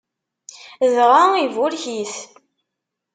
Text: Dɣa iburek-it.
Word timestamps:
Dɣa 0.93 1.23
iburek-it. 1.45 2.15